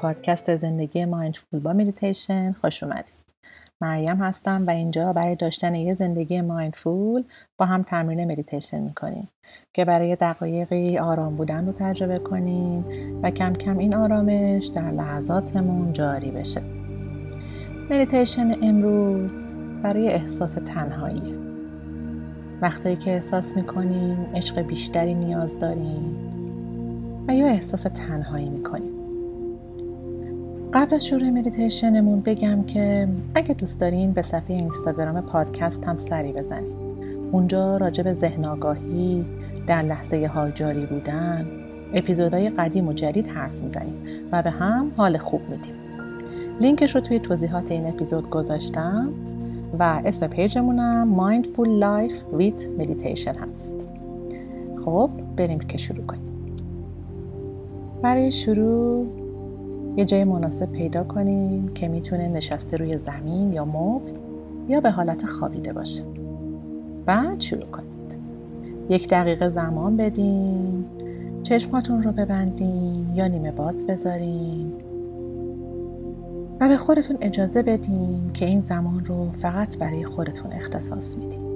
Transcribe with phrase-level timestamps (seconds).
[0.00, 3.14] پادکست زندگی mindful با مدیتیشن خوش اومدید.
[3.80, 7.24] مریم هستم و اینجا برای داشتن یه زندگی mindful
[7.58, 9.28] با هم تمرین مدیتیشن می‌کنیم
[9.74, 12.84] که برای دقایقی آرام بودن رو تجربه کنیم
[13.22, 16.62] و کم کم این آرامش در لحظاتمون جاری بشه.
[17.90, 19.32] مدیتیشن امروز
[19.82, 21.34] برای احساس تنهایی
[22.60, 26.16] وقتی که احساس می‌کنیم عشق بیشتری نیاز داریم
[27.28, 28.99] و یا احساس تنهایی می‌کنیم
[30.74, 36.32] قبل از شروع مدیتیشنمون بگم که اگه دوست دارین به صفحه اینستاگرام پادکست هم سری
[36.32, 36.72] بزنید
[37.30, 39.24] اونجا راجع به ذهن آگاهی
[39.66, 41.46] در لحظه حال جاری بودن
[41.94, 43.94] اپیزودهای قدیم و جدید حرف می‌زنیم
[44.32, 45.74] و به هم حال خوب میدیم.
[46.60, 49.12] لینکش رو توی توضیحات این اپیزود گذاشتم
[49.78, 53.88] و اسم پیجمونم Mindful Life with Meditation هست.
[54.84, 56.30] خب بریم که شروع کنیم.
[58.02, 59.19] برای شروع
[59.96, 64.10] یه جای مناسب پیدا کنین که می‌تونه نشسته روی زمین یا مبل
[64.68, 66.02] یا به حالت خوابیده باشه.
[67.06, 67.90] بعد شروع کنید.
[68.88, 70.84] یک دقیقه زمان بدین
[71.42, 74.72] چشماتون رو ببندین یا نیمه باز بذارین
[76.60, 81.49] و به خودتون اجازه بدین که این زمان رو فقط برای خودتون اختصاص میدین.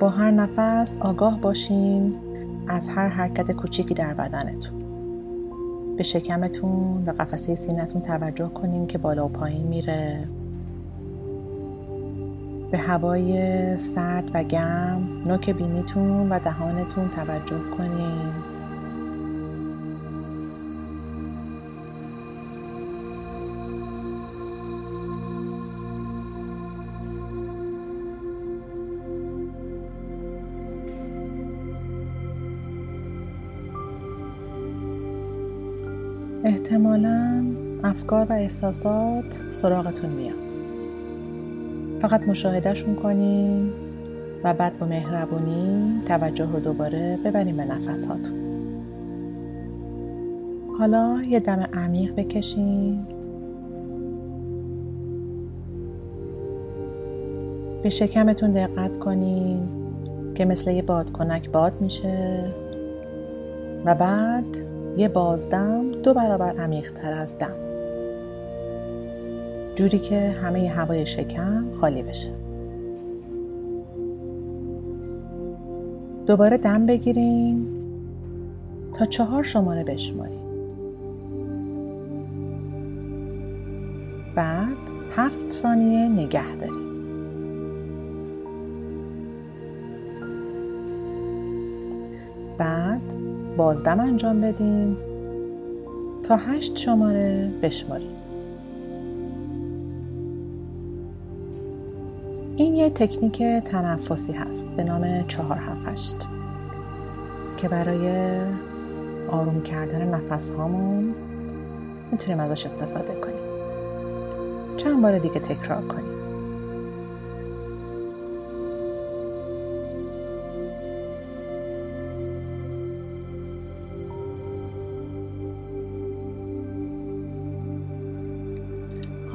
[0.00, 2.14] با هر نفس آگاه باشین
[2.68, 4.80] از هر حرکت کوچیکی در بدنتون.
[5.96, 10.28] به شکمتون و قفسه سینتون توجه کنین که بالا و پایین میره.
[12.70, 18.49] به هوای سرد و گرم نوک بینیتون و دهانتون توجه کنین.
[36.50, 37.44] احتمالا
[37.84, 40.34] افکار و احساسات سراغتون میاد.
[42.00, 43.72] فقط مشاهدهشون کنیم
[44.44, 48.38] و بعد با مهربونی توجه رو دوباره ببریم به نفساتون.
[50.78, 53.06] حالا یه دم عمیق بکشین.
[57.82, 59.68] به شکمتون دقت کنین
[60.34, 62.44] که مثل یه بادکنک باد میشه.
[63.84, 64.56] و بعد
[64.96, 67.54] یه بازدم دو برابر عمیقتر از دم.
[69.74, 72.30] جوری که همه هوای شکم خالی بشه.
[76.26, 77.66] دوباره دم بگیریم
[78.92, 80.40] تا چهار شماره بشماریم.
[84.34, 84.76] بعد
[85.16, 86.90] هفت ثانیه نگه داریم.
[92.58, 93.19] بعد
[93.60, 94.96] بازدم انجام بدیم
[96.22, 98.16] تا هشت شماره بشماریم
[102.56, 106.26] این یه تکنیک تنفسی هست به نام چهار هفت
[107.56, 108.38] که برای
[109.30, 111.14] آروم کردن نفس هامون
[112.12, 113.40] می‌تونیم ازش استفاده کنیم.
[114.76, 116.19] چند بار دیگه تکرار کنیم.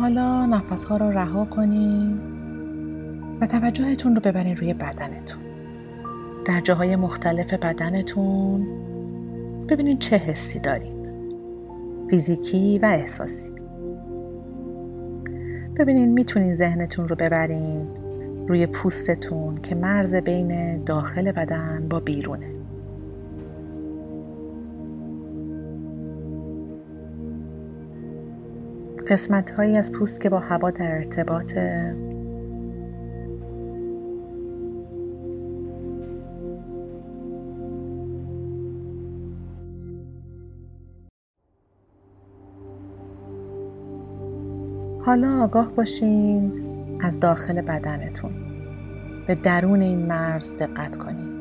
[0.06, 2.20] حالا نفس ها رو رها کنید
[3.42, 5.42] و توجهتون رو ببرین روی بدنتون.
[6.46, 8.68] در جاهای مختلف بدنتون
[9.70, 10.96] ببینین چه حسی دارین.
[12.10, 13.50] فیزیکی و احساسی.
[15.78, 17.88] ببینین می‌تونین ذهنتون رو ببرین
[18.48, 22.55] روی پوستتون که مرز بین داخل بدن با بیرونه.
[29.08, 31.96] قسمت هایی از پوست که با هوا در ارتباطه
[45.06, 46.52] حالا آگاه باشین
[47.02, 48.32] از داخل بدنتون.
[49.28, 51.36] به درون این مرز دقت کنین.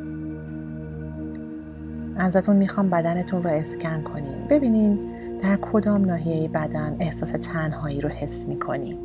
[2.16, 4.48] ازتون می‌خوام بدنتون رو اسکن کنین.
[4.50, 8.98] ببینین در کدام ناحیه بدن احساس تنهایی رو حس می‌کنین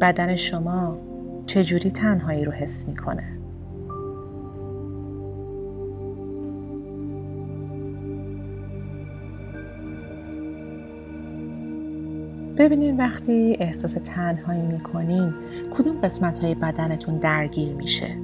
[0.00, 0.98] بدن شما
[1.46, 3.24] چجوری تنهایی رو حس می‌کنه؟
[12.58, 15.34] ببینید وقتی احساس تنهایی می‌کنین
[15.70, 18.16] کدوم قسمت های بدنتون درگیر میشه؟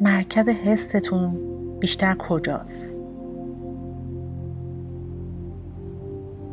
[0.00, 1.38] مرکز حستون
[1.80, 2.97] بیشتر کجاست؟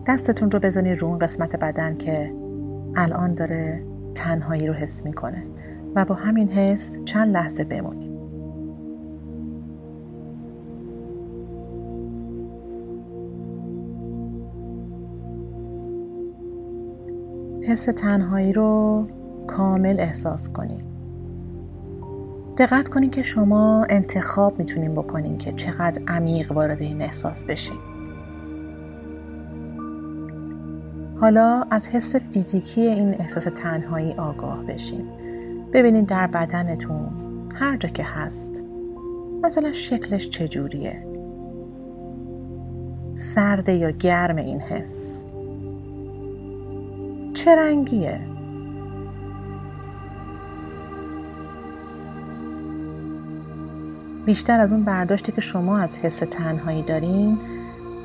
[0.08, 2.34] دستتون رو بزنید رو اون قسمت بدن که
[2.96, 3.84] الان داره
[4.16, 5.44] تنهایی رو حس می‌کنه.
[5.96, 8.16] و با همین حس چند لحظه بمونید.
[17.64, 19.08] حس تنهایی رو
[19.48, 20.86] کامل احساس کنید.
[22.58, 27.95] دقت کنید که شما انتخاب می‌تونین بکنین که چقدر عمیق وارد این احساس بشین
[31.22, 35.08] حالا از حس فیزیکی این احساس تنهایی آگاه بشین.
[35.74, 37.10] ببینید در بدنتون
[37.56, 38.50] هر جا که هست
[39.44, 41.08] مثلا شکلش چجوریه.
[43.16, 45.24] سرد یا گرم این حس.
[47.34, 48.20] چه رنگیه؟
[54.26, 57.38] بیشتر از اون برداشتی که شما از حس تنهایی دارین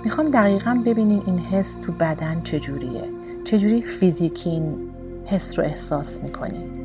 [0.04, 3.04] می‌خوام دقیقا ببینین این حس تو بدن چجوریه.
[3.44, 4.90] چجوری فیزیکی این
[5.24, 6.80] حس رو احساس می‌کنین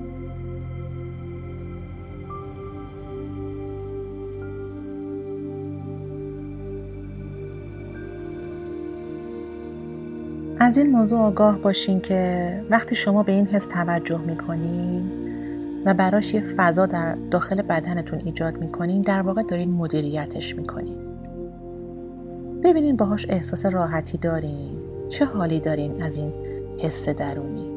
[10.60, 15.12] از این موضوع آگاه باشین که وقتی شما به این حس توجه می‌کنین
[15.86, 21.15] و براش یه فضا در داخل بدنتون ایجاد می‌کنین در واقع دارین مدیریتش می‌کنین.
[22.64, 24.80] ببینین باهاش احساس راحتی دارین.
[25.10, 26.34] چه حالی دارین از این
[26.78, 27.72] حس درونی؟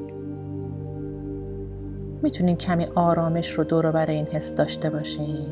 [2.22, 5.46] می‌تونین کمی آرامش رو دور برای این حس داشته باشین.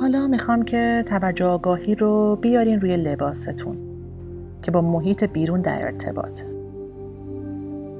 [0.00, 3.76] حالا می‌خوام که توجه آگاهی رو بیارین روی لباستون
[4.62, 6.55] که با محیط بیرون در ارتباطه.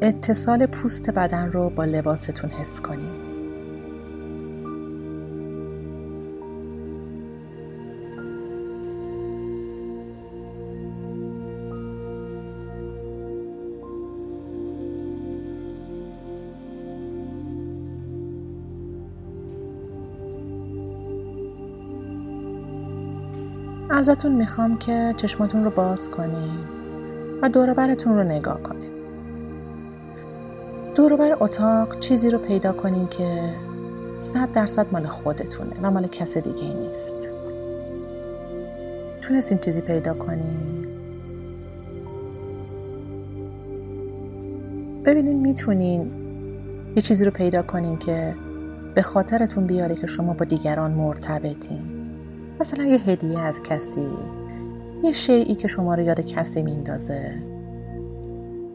[0.03, 3.27] اتصال پوست بدن رو با لباستون حس کنید
[23.91, 26.67] ازتون می‌خوام که چشماتون رو باز کنید
[27.43, 28.76] و دوروبرتون رو نگاه کنید
[30.97, 33.55] دوروبر اتاق چیزی رو پیدا کنین که
[34.19, 37.15] صد درصد مال خودتونه و مال کس دیگه ای نیست.
[39.21, 40.87] تونستین چیزی پیدا کنین
[45.05, 46.11] ببینین می‌تونین
[46.97, 48.35] یه چیزی رو پیدا کنین که
[48.95, 51.83] به خاطرتون بیاره که شما با دیگران مرتبطین.
[52.61, 54.09] مثلا یه هدیه از کسی
[55.05, 57.56] یه شیعی که شما رو یاد کسی میندازه.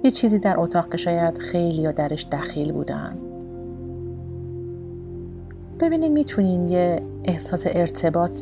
[0.03, 3.17] یه چیزی در اتاق که شاید خیلی یا درش دخیل بودن.
[5.79, 8.39] ببینین می‌تونین یه احساس ارتباط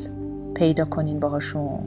[0.54, 1.80] پیدا کنین باهاشون.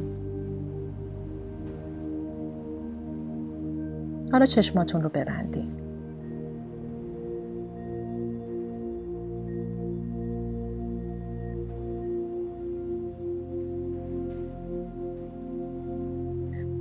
[4.32, 5.72] حالا چشماتون رو ببندین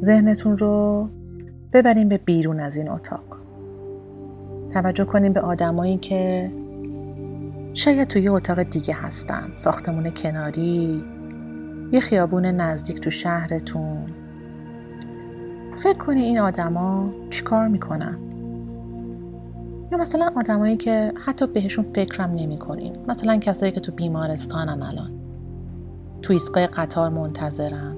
[0.04, 1.08] ذهنتون رو
[1.72, 3.38] ببرین به بیرون از این اتاق.
[4.72, 6.50] توجه کنین به آدمایی که
[7.74, 9.52] شاید توی اتاق دیگه هستن.
[9.54, 11.04] ساختمون کناری
[11.92, 14.06] یه خیابون نزدیک تو شهرتون.
[15.82, 18.18] فکر کنین این آدما چیکار می‌کنن؟
[19.92, 22.96] یا مثلا آدمایی که حتی بهشون فکرم نمی‌کنین.
[23.08, 25.10] مثلا کسایی که تو بیمارستانن الان.
[26.22, 27.96] تو ایستگاه قطار منتظرن.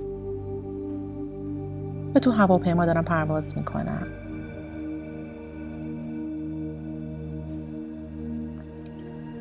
[2.15, 4.07] و تو هواپیما دارم پرواز می‌کنم.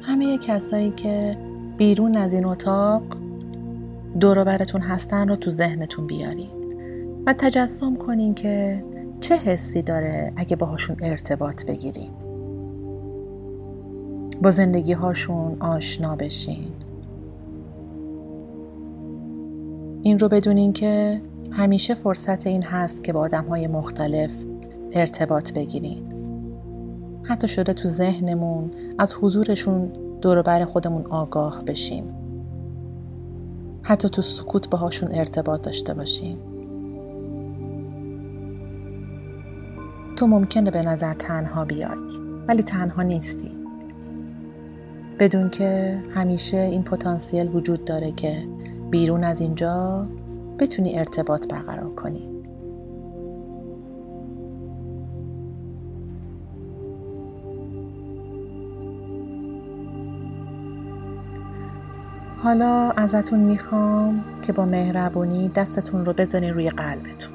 [0.01, 1.37] همه کسایی که
[1.77, 3.03] بیرون از این اتاق
[4.19, 6.49] دوروبرتون هستن رو تو ذهنتون بیارین
[7.25, 8.83] و تجسم کنین که
[9.21, 12.11] چه حسی داره اگه باهاشون ارتباط بگیرین.
[14.41, 16.71] با زندگی هاشون آشنا بشین.
[20.01, 21.21] این رو بدونین که
[21.55, 24.31] همیشه فرصت این هست که با آدم های مختلف
[24.91, 26.13] ارتباط بگیرین.
[27.23, 29.91] حتی شده تو ذهنمون از حضورشون
[30.21, 32.03] دور خودمون آگاه بشیم.
[33.81, 36.37] حتی تو سکوت باهاشون ارتباط داشته باشیم.
[40.15, 41.97] تو ممکنه به نظر تنها بیای
[42.47, 43.51] ولی تنها نیستی.
[45.19, 48.43] بدون که همیشه این پتانسیل وجود داره که
[48.91, 50.07] بیرون از اینجا
[50.59, 52.29] بتونی ارتباط برقرار کنی.
[62.43, 67.31] حالا ازتون می‌خوام که با مهربونی دستتون رو بزنین روی قلبتون.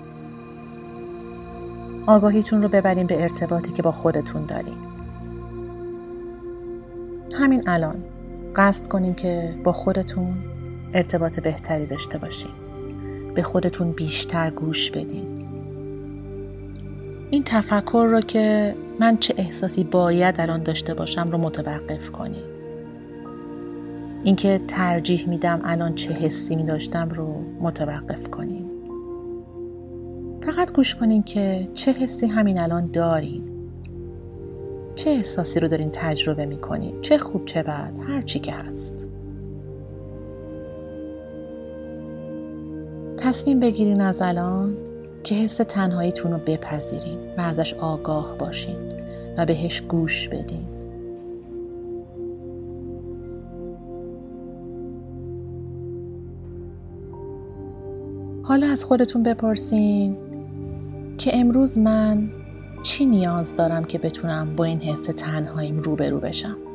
[2.07, 4.77] آگاهیتون رو ببرین به ارتباطی که با خودتون دارین.
[7.35, 8.05] همین الان
[8.57, 10.35] قصد کنین که با خودتون
[10.95, 12.68] ارتباط بهتری داشته باشین.
[13.39, 15.49] به خودتون بیشتر گوش بدین.
[17.31, 22.43] این تفکر رو که من چه احساسی باید الان داشته باشم رو متوقف کنین.
[24.25, 28.71] اینکه ترجیح میدم الان چه حسی می داشتم رو متوقف کنین.
[30.43, 33.45] فقط گوش کنین که چه حسی همین الان دارین.
[34.95, 37.01] چه احساسی رو دارین تجربه می‌کنین.
[37.01, 37.99] چه خوب چه بد.
[38.09, 39.07] هر چی که هست.
[43.29, 44.77] تصمیم بگیرین از الان
[45.25, 48.77] که حس تنهاییتون رو بپذیرین و ازش آگاه باشین
[49.37, 50.67] و بهش گوش بدین.
[58.43, 60.17] حالا از خودتون بپرسین
[61.19, 62.29] که امروز من
[62.83, 66.68] چی نیاز دارم که بتونم با این حس تنهاییم روبرو بشم؟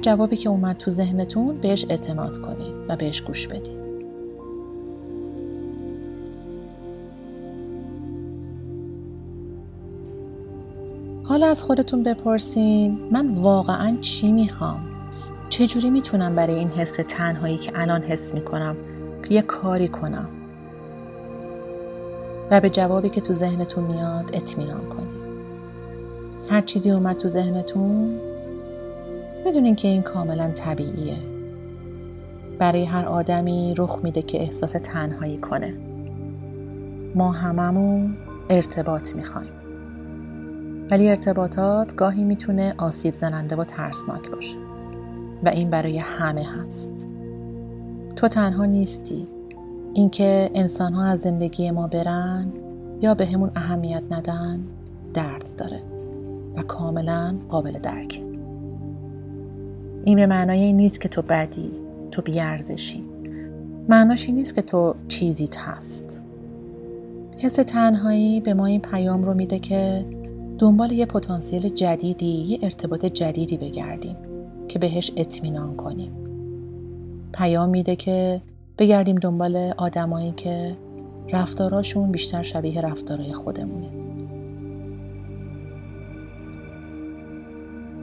[0.00, 3.80] جوابی که اومد تو ذهنتون بهش اعتماد کنید و بهش گوش بدید.
[11.24, 14.80] حالا از خودتون بپرسین من واقعا چی می‌خوام؟
[15.48, 18.76] چجوری می‌تونم برای این حس تنهایی که الان حس می‌کنم
[19.30, 20.28] یه کاری کنم؟
[22.50, 25.20] و به جوابی که تو ذهنتون میاد اطمینان کنید.
[26.50, 28.18] هر چیزی اومد تو ذهنتون
[29.46, 31.16] بدونین که این کاملا طبیعیه.
[32.58, 35.74] برای هر آدمی رخ میده که احساس تنهایی کنه.
[37.14, 38.16] ما هممون
[38.50, 39.50] ارتباط می‌خوایم.
[40.90, 44.56] ولی ارتباطات گاهی می‌تونه آسیب زننده و ترسناک باشه.
[45.44, 46.90] و این برای همه هست.
[48.16, 49.28] تو تنها نیستی.
[49.94, 52.52] اینکه انسان ها از زندگی ما برن
[53.00, 54.60] یا به همون اهمیت ندن
[55.14, 55.82] درد داره.
[56.56, 58.22] و کاملا قابل درک
[60.04, 61.70] این به معنای این نیست که تو بدی
[62.10, 63.04] تو بیارزشی.
[63.88, 66.20] معناش این نیست که تو چیزیت هست.
[67.38, 70.04] حس تنهایی به ما این پیام رو میده که
[70.58, 74.16] دنبال یه پتانسیل جدیدی یه ارتباط جدیدی بگردیم
[74.68, 76.12] که بهش اطمینان کنیم.
[77.34, 78.42] پیام میده که
[78.78, 80.76] بگردیم دنبال آدمایی که
[81.32, 84.09] رفتاراشون بیشتر شبیه رفتارهای خودمونه.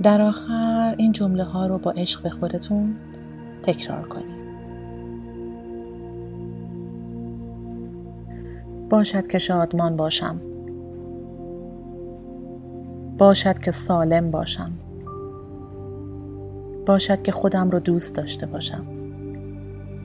[0.03, 2.95] در آخر این جمله ها رو با عشق به خودتون
[3.63, 4.37] تکرار کنید.
[8.89, 10.41] باشد که شادمان باشم.
[13.17, 14.71] باشد که سالم باشم.
[16.85, 18.85] باشد که خودم رو دوست داشته باشم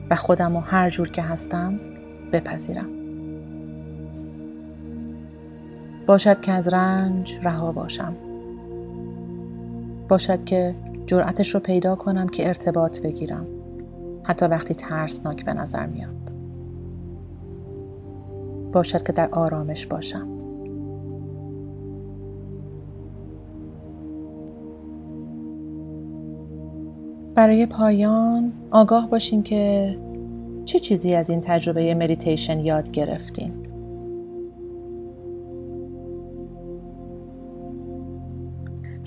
[0.09, 1.79] و خودم رو هر جور که هستم
[2.31, 2.89] بپذیرم.
[6.07, 8.15] باشد که از رنج رها باشم.
[10.07, 13.47] باشد که جرأتش رو پیدا کنم که ارتباط بگیرم.
[14.23, 16.33] حتی وقتی ترسناک به نظر میاد.
[18.71, 20.27] باشد که در آرامش باشم.
[27.35, 29.95] برای پایان آگاه باشین که
[30.65, 33.62] چه چیزی از این تجربه مدیتیشن یاد گرفتین؟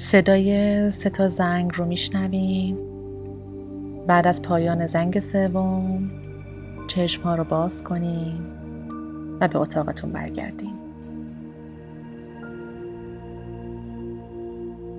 [0.06, 2.78] صدای سه تا زنگ رو میشنوین
[4.06, 6.10] بعد از پایان زنگ سوم
[6.88, 8.40] چشم ها رو باز کنین
[9.40, 10.72] و به اتاقتون برگردین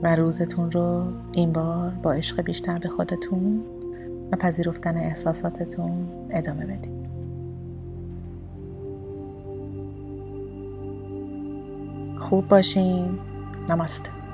[0.03, 3.63] و روزتون رو این بار با عشق بیشتر به خودتون
[4.31, 7.07] و پذیرفتن احساساتتون ادامه بدید
[12.19, 13.19] خوب باشین.
[13.69, 14.26] نماسته.